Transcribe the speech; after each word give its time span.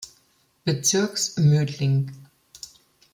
Bezirks, 0.65 1.37
Mödling. 1.37 2.11